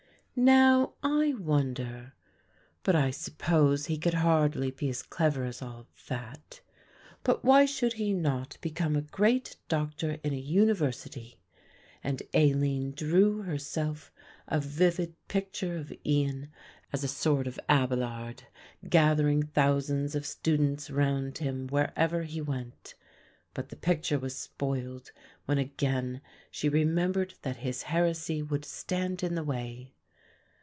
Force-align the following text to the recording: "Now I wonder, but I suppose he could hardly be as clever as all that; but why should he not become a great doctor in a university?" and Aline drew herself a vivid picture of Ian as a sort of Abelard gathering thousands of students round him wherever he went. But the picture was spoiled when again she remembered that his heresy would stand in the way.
"Now 0.33 0.93
I 1.03 1.33
wonder, 1.37 2.13
but 2.83 2.95
I 2.95 3.11
suppose 3.11 3.85
he 3.87 3.97
could 3.97 4.13
hardly 4.13 4.71
be 4.71 4.89
as 4.89 5.03
clever 5.03 5.43
as 5.43 5.61
all 5.61 5.87
that; 6.07 6.61
but 7.21 7.43
why 7.43 7.65
should 7.65 7.93
he 7.93 8.13
not 8.13 8.57
become 8.61 8.95
a 8.95 9.01
great 9.03 9.57
doctor 9.67 10.17
in 10.23 10.33
a 10.33 10.37
university?" 10.39 11.37
and 12.03 12.23
Aline 12.33 12.91
drew 12.93 13.41
herself 13.43 14.11
a 14.47 14.59
vivid 14.61 15.13
picture 15.27 15.75
of 15.75 15.93
Ian 16.03 16.49
as 16.93 17.03
a 17.03 17.09
sort 17.09 17.45
of 17.45 17.59
Abelard 17.67 18.43
gathering 18.87 19.43
thousands 19.43 20.15
of 20.15 20.25
students 20.25 20.89
round 20.89 21.37
him 21.39 21.67
wherever 21.67 22.23
he 22.23 22.41
went. 22.41 22.95
But 23.53 23.67
the 23.69 23.75
picture 23.75 24.17
was 24.17 24.35
spoiled 24.35 25.11
when 25.45 25.57
again 25.57 26.21
she 26.49 26.69
remembered 26.69 27.35
that 27.41 27.57
his 27.57 27.83
heresy 27.83 28.41
would 28.41 28.63
stand 28.65 29.21
in 29.23 29.35
the 29.35 29.43
way. 29.43 29.93